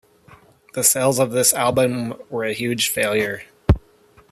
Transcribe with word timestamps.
The 0.73 0.83
sales 0.83 1.19
of 1.19 1.29
this 1.29 1.53
album 1.53 2.15
were 2.31 2.43
a 2.43 2.53
huge 2.53 2.89
failure. 2.89 3.43